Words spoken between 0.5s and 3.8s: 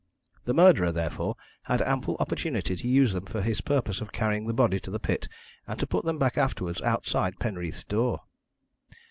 murderer, therefore, had ample opportunity to use them for his